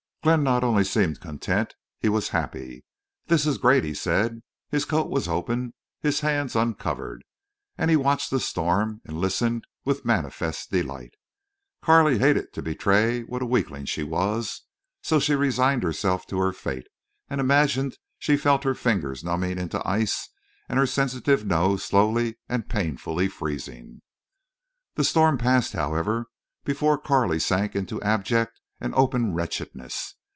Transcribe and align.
Glenn 0.23 0.43
not 0.43 0.63
only 0.63 0.83
seemed 0.83 1.19
content; 1.19 1.73
he 1.97 2.07
was 2.07 2.29
happy. 2.29 2.83
"This 3.25 3.47
is 3.47 3.57
great," 3.57 3.83
he 3.83 3.95
said. 3.95 4.43
His 4.69 4.85
coat 4.85 5.09
was 5.09 5.27
open, 5.27 5.73
his 5.99 6.19
hands 6.19 6.55
uncovered, 6.55 7.23
and 7.75 7.89
he 7.89 7.95
watched 7.97 8.29
the 8.29 8.39
storm 8.39 9.01
and 9.03 9.17
listened 9.19 9.65
with 9.83 10.05
manifest 10.05 10.69
delight. 10.69 11.15
Carley 11.81 12.19
hated 12.19 12.53
to 12.53 12.61
betray 12.61 13.23
what 13.23 13.41
a 13.41 13.47
weakling 13.47 13.85
she 13.85 14.03
was, 14.03 14.61
so 15.01 15.19
she 15.19 15.33
resigned 15.33 15.81
herself 15.81 16.27
to 16.27 16.37
her 16.37 16.53
fate, 16.53 16.85
and 17.27 17.41
imagined 17.41 17.97
she 18.19 18.37
felt 18.37 18.63
her 18.63 18.75
fingers 18.75 19.23
numbing 19.23 19.57
into 19.57 19.81
ice, 19.89 20.29
and 20.69 20.77
her 20.77 20.85
sensitive 20.85 21.47
nose 21.47 21.83
slowly 21.83 22.37
and 22.47 22.69
painfully 22.69 23.27
freezing. 23.27 24.03
The 24.93 25.03
storm 25.03 25.39
passed, 25.39 25.73
however, 25.73 26.27
before 26.63 26.99
Carley 26.99 27.39
sank 27.39 27.75
into 27.75 27.99
abject 28.03 28.59
and 28.83 28.95
open 28.95 29.31
wretchedness. 29.31 30.15